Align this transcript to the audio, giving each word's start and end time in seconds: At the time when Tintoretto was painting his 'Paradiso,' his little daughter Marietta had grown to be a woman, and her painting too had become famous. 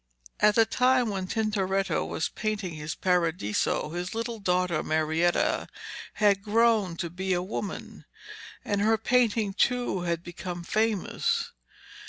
At 0.39 0.55
the 0.55 0.65
time 0.65 1.09
when 1.09 1.27
Tintoretto 1.27 2.03
was 2.03 2.27
painting 2.29 2.73
his 2.73 2.95
'Paradiso,' 2.95 3.89
his 3.91 4.15
little 4.15 4.39
daughter 4.39 4.81
Marietta 4.81 5.67
had 6.13 6.41
grown 6.41 6.95
to 6.97 7.09
be 7.11 7.33
a 7.33 7.43
woman, 7.43 8.05
and 8.65 8.81
her 8.81 8.97
painting 8.97 9.53
too 9.53 9.99
had 10.01 10.23
become 10.23 10.63
famous. 10.63 11.51